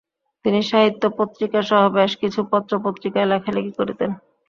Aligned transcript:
তিনি 0.45 0.59
সাহিত্য 0.69 1.03
পত্রিকা 1.17 1.59
সহ 1.69 1.81
বেশ 1.95 2.11
কিছু 2.21 2.39
পত্র-পত্রিকায় 2.51 3.29
লেখালেখি 3.31 3.71
করতেন। 3.79 4.09